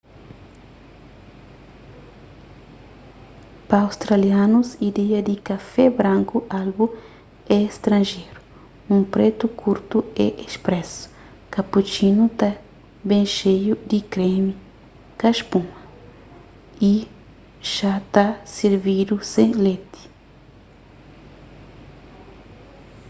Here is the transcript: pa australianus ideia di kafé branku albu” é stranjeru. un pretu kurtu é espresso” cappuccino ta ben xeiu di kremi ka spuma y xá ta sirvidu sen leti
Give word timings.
pa 3.69 3.77
australianus 3.87 4.69
ideia 4.89 5.19
di 5.27 5.35
kafé 5.47 5.85
branku 5.99 6.37
albu” 6.61 6.85
é 7.57 7.59
stranjeru. 7.77 8.39
un 8.95 8.99
pretu 9.13 9.45
kurtu 9.63 9.97
é 10.25 10.29
espresso” 10.47 11.03
cappuccino 11.55 12.23
ta 12.39 12.49
ben 13.09 13.23
xeiu 13.37 13.73
di 13.89 13.99
kremi 14.13 14.53
ka 15.19 15.29
spuma 15.39 15.79
y 16.91 16.93
xá 17.73 17.93
ta 18.13 18.25
sirvidu 18.53 19.15
sen 19.33 19.49
leti 19.65 20.01